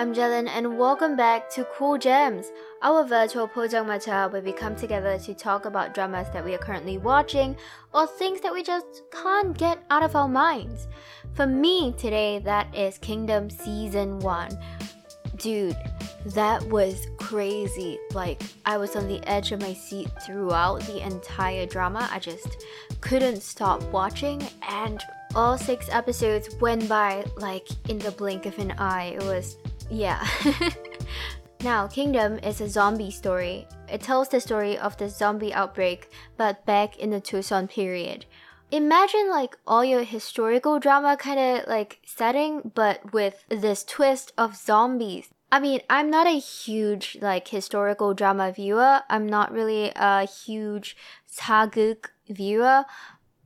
[0.00, 2.46] I'm Jelen, and welcome back to Cool Gems,
[2.80, 6.96] our virtual Pojangmacha where we come together to talk about dramas that we are currently
[6.96, 7.54] watching
[7.92, 10.88] or things that we just can't get out of our minds.
[11.34, 14.58] For me today, that is Kingdom Season 1.
[15.36, 15.76] Dude,
[16.24, 17.98] that was crazy.
[18.14, 22.08] Like, I was on the edge of my seat throughout the entire drama.
[22.10, 22.64] I just
[23.02, 25.02] couldn't stop watching, and
[25.34, 29.16] all six episodes went by like in the blink of an eye.
[29.16, 29.58] It was,
[29.90, 30.26] yeah.
[31.62, 33.66] now, Kingdom is a zombie story.
[33.88, 38.26] It tells the story of the zombie outbreak, but back in the Joseon period.
[38.70, 44.56] Imagine like all your historical drama kind of like setting, but with this twist of
[44.56, 45.28] zombies.
[45.52, 49.00] I mean, I'm not a huge like historical drama viewer.
[49.10, 50.96] I'm not really a huge
[51.28, 52.84] 사극 viewer,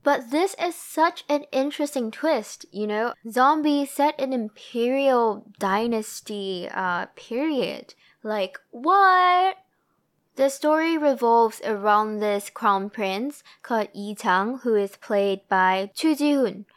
[0.05, 3.13] but this is such an interesting twist, you know?
[3.27, 7.95] Zombie set in imperial dynasty uh, period.
[8.21, 9.57] Like, what?
[10.35, 16.15] The story revolves around this crown prince called Yi Chang, who is played by Ju
[16.15, 16.67] Ji-hoon.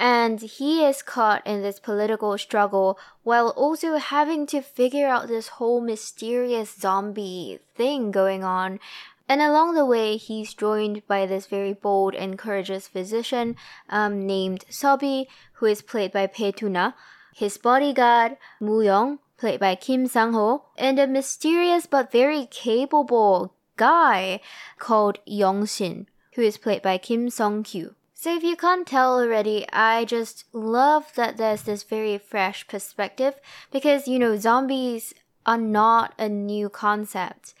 [0.00, 5.48] And he is caught in this political struggle while also having to figure out this
[5.48, 8.80] whole mysterious zombie thing going on
[9.28, 13.56] and along the way, he's joined by this very bold and courageous physician
[13.88, 16.94] um, named Sobi, who is played by Doona,
[17.34, 24.40] his bodyguard, Mu Young, played by Kim Sang-ho, and a mysterious but very capable guy
[24.78, 27.94] called Yong Shin, who is played by Kim Song-kyu.
[28.14, 33.34] So if you can't tell already, I just love that there's this very fresh perspective
[33.70, 35.14] because, you know, zombies
[35.46, 37.54] are not a new concept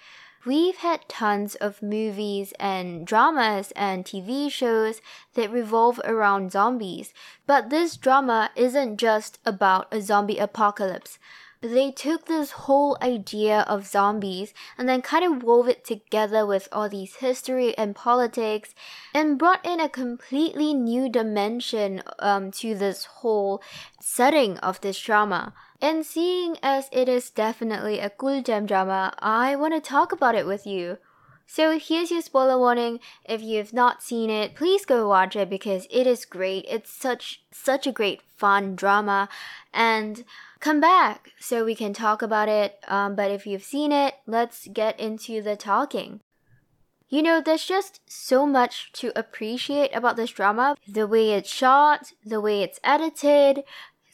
[0.48, 5.02] we've had tons of movies and dramas and TV shows
[5.34, 7.12] that revolve around zombies.
[7.46, 11.18] But this drama isn't just about a zombie apocalypse.
[11.60, 16.66] They took this whole idea of zombies and then kind of wove it together with
[16.72, 18.74] all these history and politics
[19.12, 23.60] and brought in a completely new dimension um, to this whole
[24.00, 25.52] setting of this drama.
[25.80, 30.46] And seeing as it is definitely a 꿀잼 drama, I want to talk about it
[30.46, 30.98] with you.
[31.46, 33.00] So here's your spoiler warning.
[33.24, 36.66] If you've not seen it, please go watch it because it is great.
[36.68, 39.30] It's such such a great fun drama
[39.72, 40.24] and
[40.60, 42.78] come back so we can talk about it.
[42.86, 46.20] Um, but if you've seen it, let's get into the talking.
[47.08, 50.76] You know, there's just so much to appreciate about this drama.
[50.86, 53.64] The way it's shot, the way it's edited,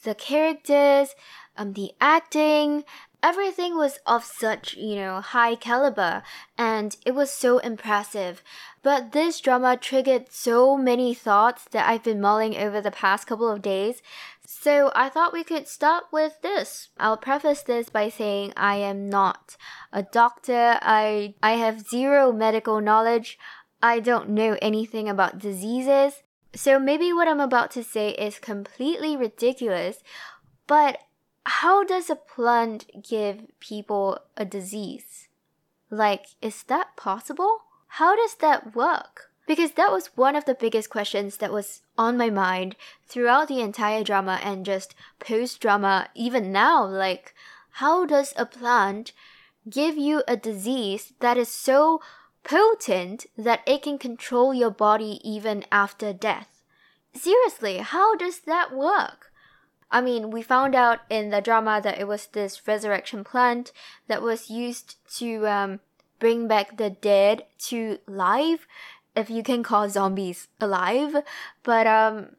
[0.03, 1.15] the characters,
[1.57, 2.83] um, the acting,
[3.25, 6.21] everything was of such, you know, high caliber
[6.57, 8.43] and it was so impressive.
[8.83, 13.49] But this drama triggered so many thoughts that I've been mulling over the past couple
[13.49, 14.03] of days.
[14.45, 16.89] So I thought we could start with this.
[16.99, 19.57] I'll preface this by saying I am not
[19.91, 20.77] a doctor.
[20.81, 23.39] I I have zero medical knowledge.
[23.81, 26.21] I don't know anything about diseases.
[26.53, 30.03] So maybe what I'm about to say is completely ridiculous,
[30.67, 30.99] but
[31.45, 35.27] how does a plant give people a disease?
[35.89, 37.59] Like, is that possible?
[37.87, 39.31] How does that work?
[39.47, 42.75] Because that was one of the biggest questions that was on my mind
[43.07, 46.83] throughout the entire drama and just post drama, even now.
[46.83, 47.35] Like,
[47.73, 49.11] how does a plant
[49.69, 52.01] give you a disease that is so
[52.43, 56.63] potent that it can control your body even after death?
[57.13, 59.31] Seriously, how does that work?
[59.91, 63.71] I mean, we found out in the drama that it was this resurrection plant
[64.07, 65.79] that was used to um,
[66.19, 68.67] bring back the dead to life,
[69.15, 71.15] if you can call zombies alive.
[71.63, 72.35] But um,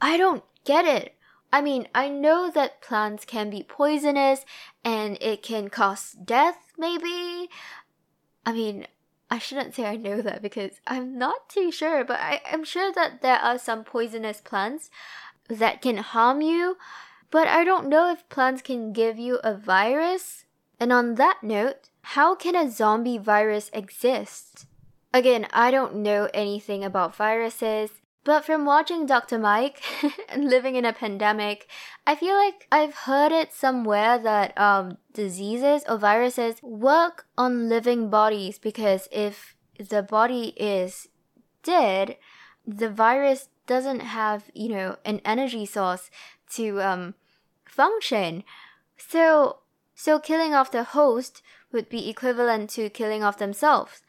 [0.00, 1.14] I don't get it.
[1.52, 4.44] I mean, I know that plants can be poisonous
[4.84, 7.48] and it can cause death, maybe.
[8.44, 8.86] I mean,
[9.30, 12.92] I shouldn't say I know that because I'm not too sure, but I, am sure
[12.92, 14.90] that there are some poisonous plants
[15.48, 16.76] that can harm you,
[17.30, 20.44] but I don't know if plants can give you a virus.
[20.78, 24.66] And on that note, how can a zombie virus exist?
[25.12, 27.90] Again, I don't know anything about viruses,
[28.24, 29.38] but from watching Dr.
[29.38, 29.82] Mike
[30.28, 31.68] and living in a pandemic,
[32.06, 38.08] I feel like I've heard it somewhere that um, diseases or viruses work on living
[38.08, 41.08] bodies because if the body is
[41.62, 42.16] dead,
[42.66, 46.10] the virus doesn't have, you know, an energy source
[46.54, 47.14] to um,
[47.64, 48.44] function.
[48.96, 49.58] So,
[49.94, 54.02] so killing off the host would be equivalent to killing off themselves.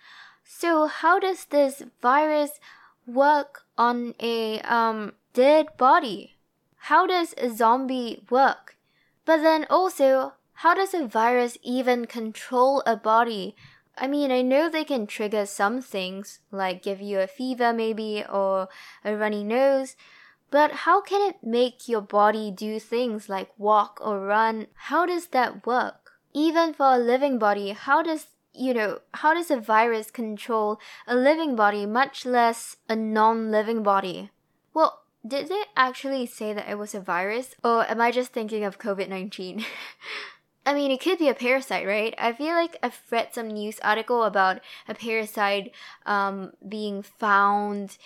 [0.44, 2.60] So how does this virus
[3.08, 6.38] work on a um, dead body?
[6.78, 8.78] How does a zombie work?
[9.26, 13.56] But then also, How does a virus even control a body?
[13.98, 18.24] I mean, I know they can trigger some things, like give you a fever maybe,
[18.30, 18.68] or
[19.04, 19.96] a runny nose,
[20.52, 24.68] but how can it make your body do things like walk or run?
[24.76, 26.12] How does that work?
[26.34, 28.28] Even for a living body, how does
[28.58, 33.84] you know, how does a virus control a living body, much less a non living
[33.84, 34.32] body?
[34.74, 37.56] Well, did they actually say that it was a virus?
[37.64, 39.66] Or am I just thinking of COVID 19?
[40.66, 42.16] I mean, it could be a parasite, right?
[42.18, 45.72] I feel like I've read some news article about a parasite
[46.06, 47.98] um, being found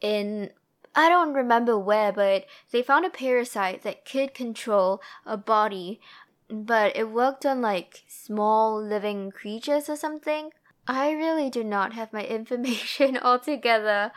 [0.00, 0.50] in
[0.94, 6.00] I don't remember where, but they found a parasite that could control a body,
[6.50, 10.50] but it worked on like small living creatures or something.
[10.88, 14.10] I really do not have my information all together.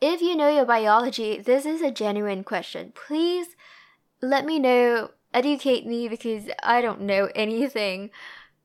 [0.00, 2.92] If you know your biology, this is a genuine question.
[2.94, 3.48] Please
[4.22, 8.10] let me know educate me because I don't know anything.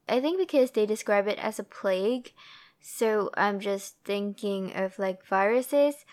[0.07, 2.33] I think because they describe it as a plague,
[2.79, 6.05] so I'm just thinking of like viruses.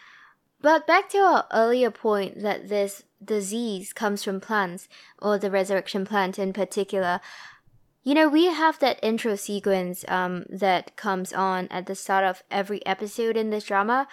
[0.61, 4.89] But back to our earlier point that this disease comes from plants,
[5.21, 7.21] or the resurrection plant in particular.
[8.03, 12.43] You know, we have that intro sequence um, that comes on at the start of
[12.51, 14.07] every episode in this drama,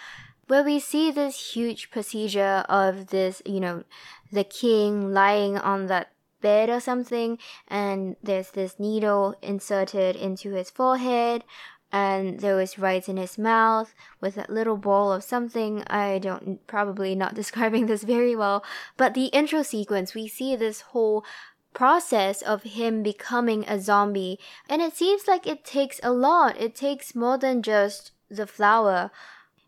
[0.48, 3.84] where we see this huge procedure of this, you know,
[4.32, 6.10] the king lying on that
[6.44, 11.42] bed or something, and there's this needle inserted into his forehead,
[11.90, 15.82] and there was rice in his mouth with that little ball of something.
[15.86, 18.62] I don't probably not describing this very well,
[18.98, 21.24] but the intro sequence, we see this whole
[21.72, 24.38] process of him becoming a zombie,
[24.68, 26.60] and it seems like it takes a lot.
[26.60, 29.10] It takes more than just the flower.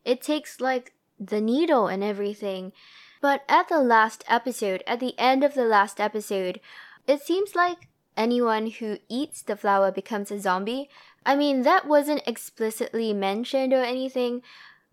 [0.04, 2.72] It takes like the needle and everything.
[3.26, 6.60] But at the last episode, at the end of the last episode,
[7.08, 10.88] it seems like anyone who eats the flower becomes a zombie.
[11.24, 14.42] I mean, that wasn't explicitly mentioned or anything,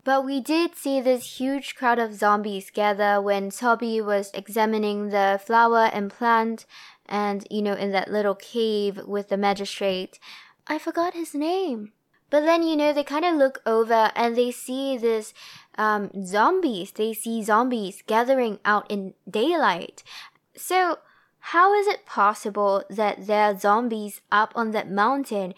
[0.02, 5.40] but we did see this huge crowd of zombies gather when Sobi was examining the
[5.46, 6.66] flower and plant,
[7.06, 10.18] and, you know, in that little cave with the magistrate.
[10.66, 11.92] I forgot his name.
[12.30, 15.32] But then, you know, they kind of look over and they see this
[15.76, 16.92] um, zombies.
[16.92, 20.02] They see zombies gathering out in daylight.
[20.56, 20.98] So,
[21.38, 25.54] how is it possible that there are zombies up on that mountain?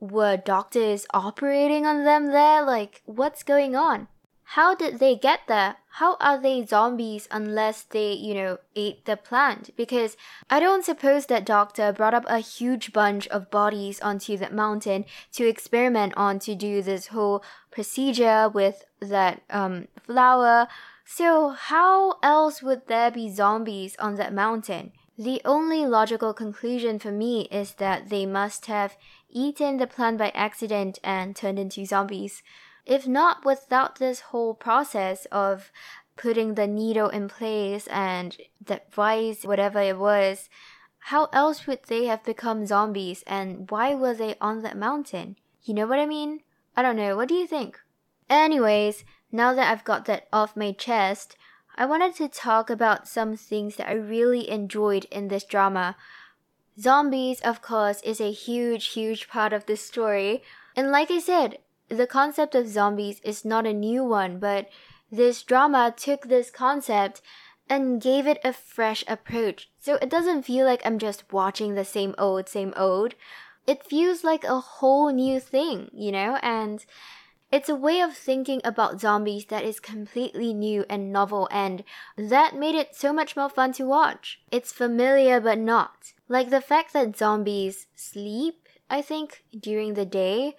[0.00, 2.62] Were doctors operating on them there?
[2.64, 4.08] Like, what's going on?
[4.50, 5.76] How did they get there?
[5.98, 9.70] How are they zombies unless they, you know, ate the plant?
[9.76, 10.16] Because
[10.48, 15.04] I don't suppose that doctor brought up a huge bunch of bodies onto that mountain
[15.32, 20.68] to experiment on to do this whole procedure with that um, flower.
[21.04, 24.92] So, how else would there be zombies on that mountain?
[25.18, 28.96] The only logical conclusion for me is that they must have
[29.28, 32.42] eaten the plant by accident and turned into zombies.
[32.86, 35.72] If not without this whole process of
[36.16, 40.48] putting the needle in place and the vice, whatever it was,
[40.98, 45.36] how else would they have become zombies and why were they on that mountain?
[45.62, 46.40] You know what I mean?
[46.76, 47.16] I don't know.
[47.16, 47.78] What do you think?
[48.30, 51.36] Anyways, now that I've got that off my chest,
[51.76, 55.96] I wanted to talk about some things that I really enjoyed in this drama.
[56.78, 60.42] Zombies, of course, is a huge, huge part of this story.
[60.74, 64.68] And like I said, the concept of zombies is not a new one, but
[65.10, 67.22] this drama took this concept
[67.68, 69.70] and gave it a fresh approach.
[69.78, 73.14] So it doesn't feel like I'm just watching the same old, same old.
[73.66, 76.38] It feels like a whole new thing, you know?
[76.42, 76.84] And
[77.50, 81.84] it's a way of thinking about zombies that is completely new and novel, and
[82.16, 84.40] that made it so much more fun to watch.
[84.50, 86.12] It's familiar but not.
[86.28, 90.56] Like the fact that zombies sleep, I think, during the day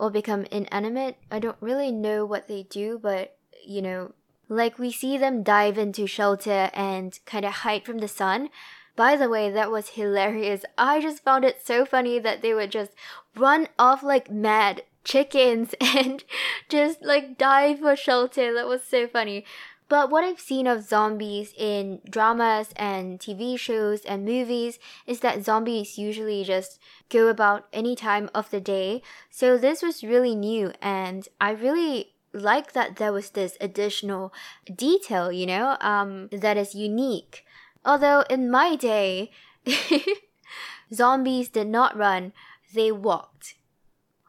[0.00, 1.18] or become inanimate.
[1.30, 4.12] I don't really know what they do, but you know,
[4.48, 8.48] like we see them dive into shelter and kind of hide from the sun.
[8.96, 10.64] By the way, that was hilarious.
[10.78, 12.92] I just found it so funny that they would just
[13.36, 16.24] run off like mad chickens and
[16.70, 18.54] just like dive for shelter.
[18.54, 19.44] That was so funny.
[19.90, 25.44] But what I've seen of zombies in dramas and TV shows and movies is that
[25.44, 26.78] zombies usually just
[27.08, 29.02] go about any time of the day.
[29.30, 34.32] So this was really new and I really like that there was this additional
[34.72, 37.44] detail, you know, um, that is unique.
[37.84, 39.32] Although in my day,
[40.94, 42.32] zombies did not run,
[42.72, 43.56] they walked.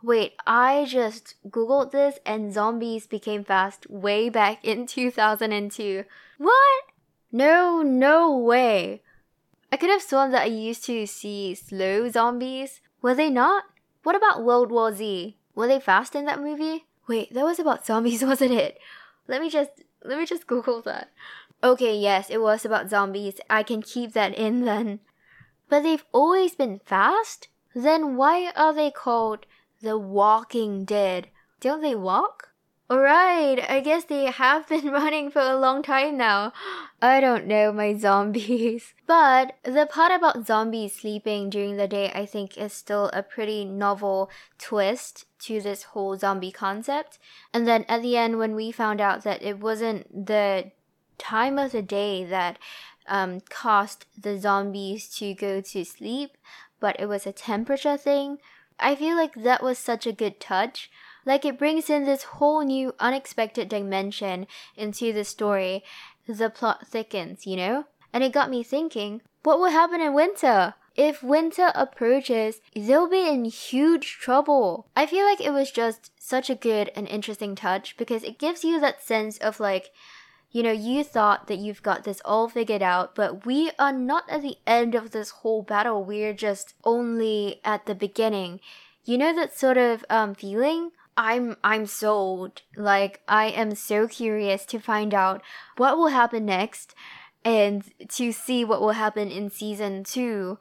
[0.03, 6.05] Wait, I just googled this and zombies became fast way back in 2002.
[6.38, 6.84] What?
[7.31, 9.01] No, no way.
[9.72, 12.81] I could have sworn that I used to see slow zombies.
[13.01, 13.65] Were they not?
[14.03, 15.38] What about World War Z?
[15.55, 16.86] Were they fast in that movie?
[17.08, 18.79] Wait, that was about zombies, wasn't it?
[19.27, 19.72] Let me just
[20.03, 21.12] let me just Google that.
[21.63, 23.39] Okay, yes, it was about zombies.
[23.50, 25.00] I can keep that in then.
[25.70, 27.48] But they've always been fast?
[27.75, 29.46] Then why are they called
[29.82, 31.28] the Walking Dead?
[31.60, 32.50] Don't they walk?
[32.92, 36.52] Alright, I guess they have been running for a long time now.
[37.02, 38.94] I don't know my zombies.
[39.08, 43.64] But the part about zombies sleeping during the day, I think, is still a pretty
[43.64, 47.18] novel twist to this whole zombie concept.
[47.54, 50.72] And then at the end, when we found out that it wasn't the
[51.18, 52.60] time of the day that
[53.08, 56.38] um, caused the zombies to go to sleep,
[56.82, 58.40] but it was a temperature thing,
[58.82, 60.90] I feel like that was such a good touch
[61.26, 65.84] like it brings in this whole new unexpected dimension into the story.
[66.28, 67.86] The plot thickens, you know?
[68.14, 70.76] And it got me thinking, what will happen in winter?
[70.96, 74.88] If winter approaches, they'll be in huge trouble.
[74.96, 78.64] I feel like it was just such a good and interesting touch because it gives
[78.64, 79.92] you that sense of like,
[80.51, 84.29] you know, you thought that you've got this all figured out, but we are not
[84.29, 86.03] at the end of this whole battle.
[86.03, 88.60] We're just only at the beginning.
[89.05, 90.91] You know that sort of um, feeling?
[91.15, 92.62] I'm I'm sold.
[92.75, 95.41] Like I am so curious to find out
[95.77, 96.96] what will happen next
[97.46, 100.60] and to see what will happen in season 2.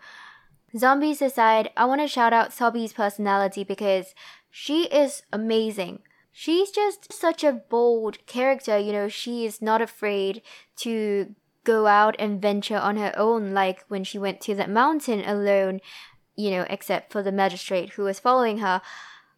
[0.76, 4.14] Zombies aside, I want to shout out Sobi's personality because
[4.50, 6.00] she is amazing.
[6.32, 10.42] She's just such a bold character, you know, she is not afraid
[10.76, 11.34] to
[11.64, 15.80] go out and venture on her own like when she went to that mountain alone,
[16.36, 18.80] you know, except for the magistrate who was following her.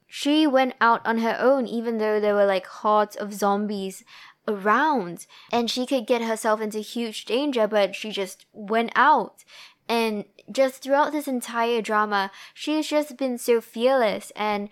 [0.07, 4.05] She went out on her own even though there were like hordes of zombies
[4.47, 9.45] around and she could get herself into huge danger but she just went out.
[9.89, 14.69] And just throughout this entire drama she's just been so fearless and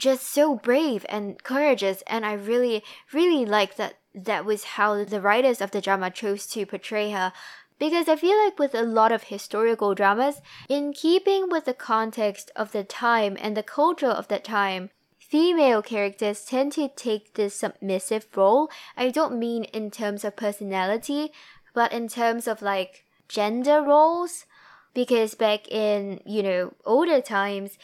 [0.00, 5.20] just so brave and courageous and i really really like that that was how the
[5.20, 7.32] writers of the drama chose to portray her
[7.80, 12.50] because I feel like with a lot of historical dramas, in keeping with the context
[12.54, 17.58] of the time and the culture of that time, female characters tend to take this
[17.58, 18.70] submissive role.
[18.98, 21.32] I don't mean in terms of personality,
[21.72, 24.44] but in terms of like gender roles.
[24.92, 27.78] Because back in, you know, older times,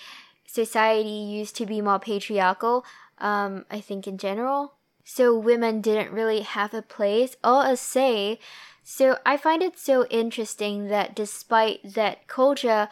[0.65, 2.85] society used to be more patriarchal,
[3.19, 4.75] um, I think in general.
[5.05, 8.41] So women didn't really have a place or a say
[8.89, 12.89] so I find it so interesting that despite that culture,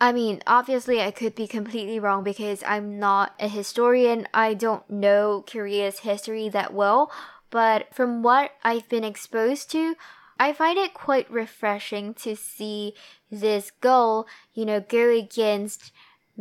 [0.00, 4.26] I mean, obviously, I could be completely wrong because I'm not a historian.
[4.34, 7.12] I don't know Korea's history that well.
[7.50, 9.94] But from what I've been exposed to,
[10.40, 12.94] I find it quite refreshing to see
[13.30, 15.92] this girl, you know, go against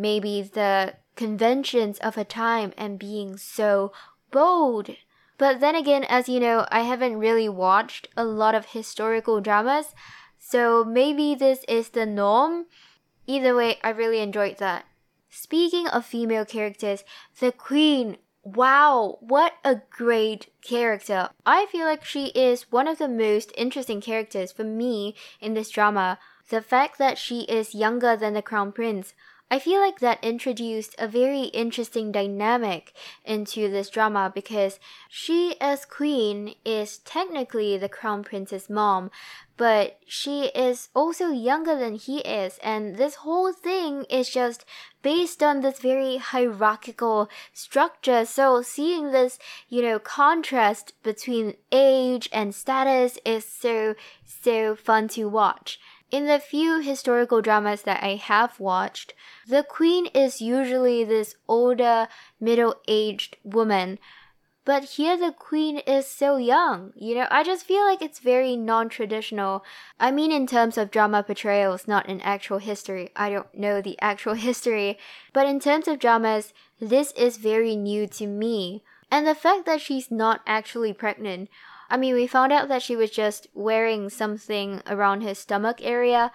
[0.01, 3.91] maybe the conventions of a time and being so
[4.31, 4.96] bold
[5.41, 9.96] but then again, as you know, I haven't really watched a lot of historical dramas,
[10.38, 12.67] so maybe this is the norm.
[13.25, 14.86] Either way, I really enjoyed that.
[15.31, 17.03] Speaking of female characters,
[17.39, 18.17] the Queen.
[18.43, 21.29] Wow, what a great character.
[21.43, 25.72] I feel like she is one of the most interesting characters for me in this
[25.72, 26.20] drama.
[26.50, 29.15] The fact that she is younger than the Crown Prince
[29.53, 32.93] I feel like that introduced a very interesting dynamic
[33.25, 34.79] into this drama because
[35.10, 39.12] she, as queen, is technically the crown prince's mom,
[39.58, 44.63] but she is also younger than he is, and this whole thing is just
[45.01, 48.24] based on this very hierarchical structure.
[48.24, 55.25] So seeing this, you know, contrast between age and status is so, so fun to
[55.25, 55.77] watch.
[56.12, 59.13] In the few historical dramas that I have watched,
[59.48, 63.98] the queen is usually this older, middle aged woman.
[64.65, 66.91] But here the queen is so young.
[66.98, 69.63] You know, I just feel like it's very non traditional.
[70.01, 73.10] I mean, in terms of drama portrayals, not in actual history.
[73.15, 75.00] I don't know the actual history.
[75.32, 78.84] But in terms of dramas, this is very new to me.
[79.10, 81.50] And the fact that she's not actually pregnant
[81.91, 86.31] I mean, we found out that she was just wearing something around his stomach area.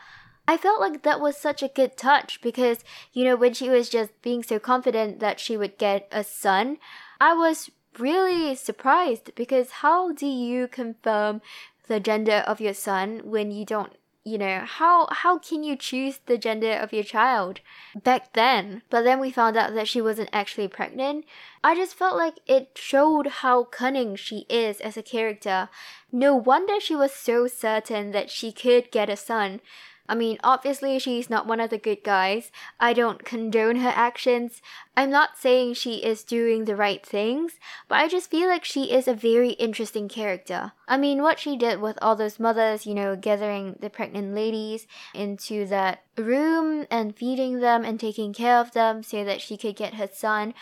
[0.46, 2.84] I felt like that was such a good touch because,
[3.14, 6.76] you know, when she was just being so confident that she would get a son,
[7.18, 11.40] I was really surprised because how do you confirm
[11.88, 13.94] the gender of your son when you don't
[14.26, 17.61] you know how how can you choose the gender of your child
[17.95, 18.83] back then?
[18.90, 21.26] But then we found out that she wasn't actually pregnant.
[21.62, 25.68] I just felt like it showed how cunning she is as a character.
[26.11, 29.61] No wonder she was so certain that she could get a son
[30.08, 32.50] I mean, obviously, she's not one of the good guys.
[32.78, 34.62] I don't condone her actions.
[34.96, 37.54] I'm not saying she is doing the right things,
[37.88, 40.72] but I just feel like she is a very interesting character.
[40.86, 44.86] I mean, what she did with all those mothers, you know, gathering the pregnant ladies
[45.14, 49.76] into that room and feeding them and taking care of them so that she could
[49.76, 50.54] get her son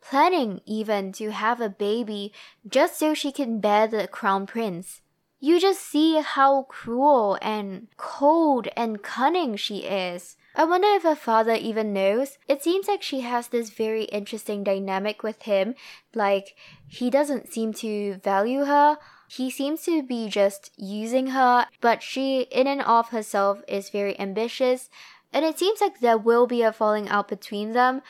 [0.00, 2.32] planning even to have a baby
[2.68, 5.00] just so she can bear the crown prince
[5.44, 10.36] you just see how cruel and cold and cunning she is.
[10.56, 12.38] I wonder if her father even knows.
[12.48, 15.74] It seems like she has this very interesting dynamic with him.
[16.14, 16.56] Like,
[16.88, 18.96] he doesn't seem to value her.
[19.28, 24.18] He seems to be just using her, but she, in and of herself, is very
[24.18, 24.88] ambitious.
[25.30, 28.00] And it seems like there will be a falling out between them.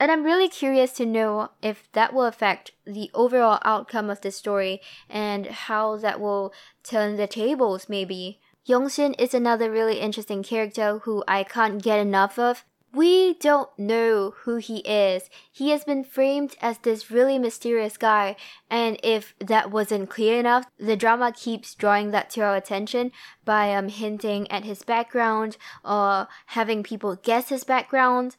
[0.00, 4.30] And I'm really curious to know if that will affect the overall outcome of the
[4.30, 6.52] story and how that will
[6.84, 8.40] turn the tables, maybe.
[8.68, 12.64] Yongshin is another really interesting character who I can't get enough of.
[12.92, 15.28] We don't know who he is.
[15.52, 18.34] He has been framed as this really mysterious guy,
[18.70, 23.12] and if that wasn't clear enough, the drama keeps drawing that to our attention
[23.44, 28.36] by um, hinting at his background or having people guess his background.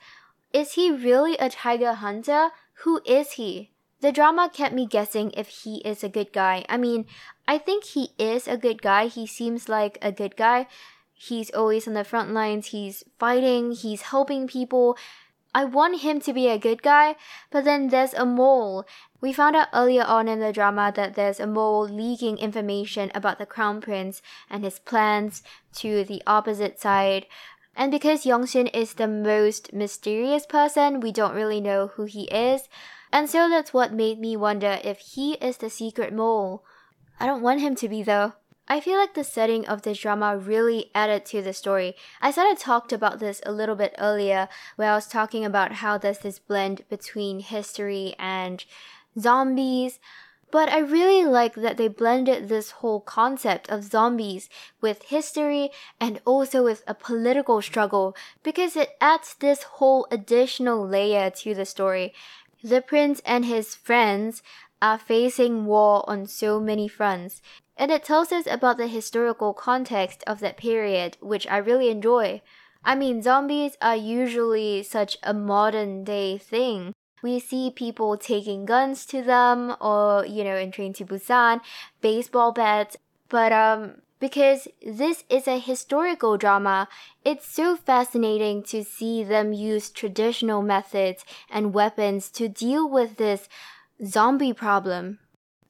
[0.51, 2.50] Is he really a tiger hunter?
[2.84, 3.72] Who is he?
[4.01, 6.65] The drama kept me guessing if he is a good guy.
[6.70, 7.06] I mean,
[7.48, 9.08] I think he is a good guy.
[9.08, 10.68] He seems like a good guy.
[11.13, 12.68] He's always on the front lines.
[12.68, 13.74] He's fighting.
[13.74, 14.98] He's helping people.
[15.53, 17.15] I want him to be a good guy,
[17.50, 18.86] but then there's a mole.
[19.20, 23.39] We found out earlier on in the drama that there's a mole leaking information about
[23.39, 25.41] the crown prince and his plans
[25.74, 27.25] to the opposite side
[27.79, 32.67] and because Yongshin is the most mysterious person, we don't really know who he is.
[33.09, 36.65] And so that's what made me wonder if he is the secret mole.
[37.21, 38.33] I don't want him to be though.
[38.67, 41.95] I feel like the setting of this drama really added to the story.
[42.21, 45.75] I sort of talked about this a little bit earlier, where I was talking about
[45.75, 48.65] how there's this blend between history and
[49.18, 50.00] zombies.
[50.51, 54.50] But I really like that they blended this whole concept of zombies
[54.81, 61.29] with history and also with a political struggle because it adds this whole additional layer
[61.29, 62.14] to the story.
[62.64, 64.42] The prince and his friends
[64.81, 67.42] are facing war on so many fronts,
[67.77, 72.42] and it tells us about the historical context of that period, which I really enjoy.
[72.83, 79.05] I mean, zombies are usually such a modern day thing, we see people taking guns
[79.08, 81.62] to them or, you know, in Train to Busan,
[82.01, 82.98] baseball bats.
[83.29, 86.88] But, um, because this is a historical drama,
[87.24, 93.48] it's so fascinating to see them use traditional methods and weapons to deal with this
[94.05, 95.20] zombie problem.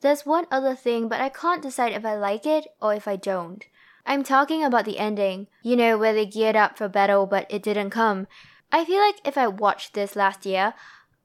[0.02, 3.18] There's one other thing, but I can't decide if I like it or if I
[3.18, 3.66] don't.
[4.06, 7.62] I'm talking about the ending, you know, where they geared up for battle but it
[7.62, 8.28] didn't come.
[8.72, 10.74] I feel like if I watched this last year,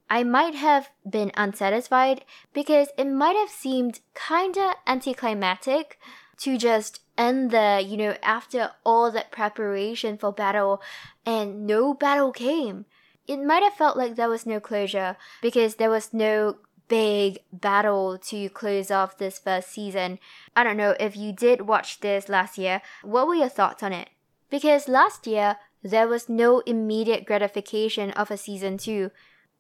[0.08, 5.98] I might have been unsatisfied because it might have seemed kinda anticlimactic
[6.38, 10.82] to just end the, you know, after all that preparation for battle
[11.24, 12.86] and no battle came.
[13.26, 16.56] It might have felt like there was no closure because there was no
[16.88, 20.18] big battle to close off this first season.
[20.54, 23.92] I don't know if you did watch this last year, what were your thoughts on
[23.92, 24.10] it?
[24.50, 29.10] Because last year, there was no immediate gratification of a season 2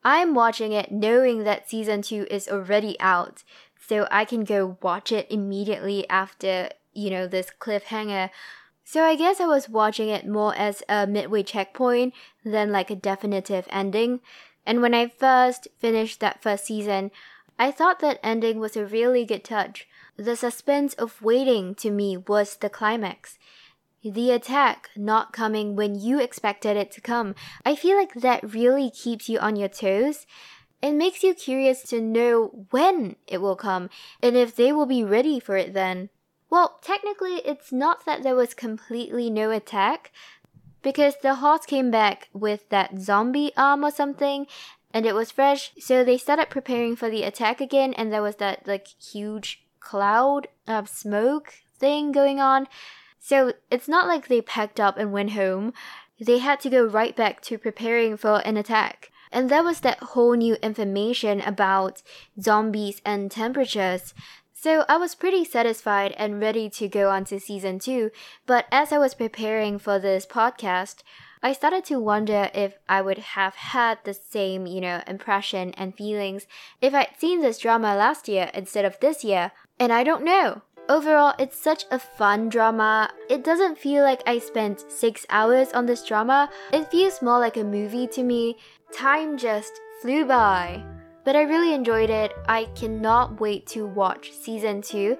[0.04, 3.42] I'm watching it knowing that season 2 is already out,
[3.88, 8.30] so I can go watch it immediately after, you know, this cliffhanger.
[8.84, 12.12] So I guess I was watching it more as a midway checkpoint
[12.44, 14.20] than like a definitive ending.
[14.66, 17.10] And when I first finished that first season,
[17.58, 19.86] I thought that ending was a really good touch.
[20.16, 23.38] The suspense of waiting to me was the climax
[24.04, 27.34] the attack not coming when you expected it to come.
[27.64, 30.26] I feel like that really keeps you on your toes.
[30.82, 33.88] It makes you curious to know when it will come
[34.22, 36.10] and if they will be ready for it then.
[36.50, 40.12] Well, technically, it's not that there was completely no attack,
[40.82, 44.46] because the horse came back with that zombie arm or something,
[44.92, 48.36] and it was fresh, so they started preparing for the attack again, and there was
[48.36, 52.68] that like huge cloud of smoke thing going on.
[53.26, 55.72] So it's not like they packed up and went home.
[56.20, 59.10] They had to go right back to preparing for an attack.
[59.32, 62.02] And there was that whole new information about
[62.38, 64.12] zombies and temperatures.
[64.52, 68.10] So I was pretty satisfied and ready to go on to season 2,
[68.44, 70.96] but as I was preparing for this podcast,
[71.42, 75.96] I started to wonder if I would have had the same, you know, impression and
[75.96, 76.46] feelings
[76.82, 80.60] if I'd seen this drama last year instead of this year, and I don't know.
[80.86, 83.10] Overall, it's such a fun drama.
[83.30, 86.50] It doesn't feel like I spent six hours on this drama.
[86.74, 88.58] It feels more like a movie to me.
[88.92, 90.84] Time just flew by.
[91.24, 92.34] But I really enjoyed it.
[92.48, 95.16] I cannot wait to watch season 2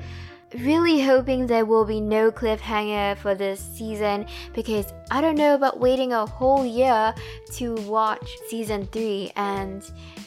[0.61, 5.81] really hoping there will be no cliffhanger for this season because I don't know about
[5.81, 7.15] waiting a whole year
[7.55, 9.83] to watch season 3 and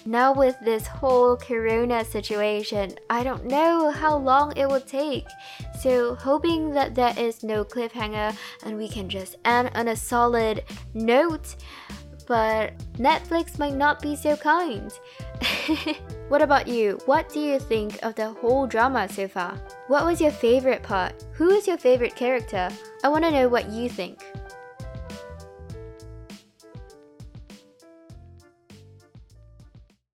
[0.05, 5.27] now with this whole corona situation I don't know how long it will take.
[5.79, 10.63] So hoping that there is no cliffhanger and we can just end on a solid
[10.93, 11.55] note
[12.27, 14.91] but Netflix might not be so kind
[16.29, 16.99] what about you?
[17.05, 19.57] What do you think of the whole drama so far?
[19.87, 21.25] What was your favorite part?
[21.33, 22.69] Who is your favorite character?
[23.03, 24.23] I want to know what you think.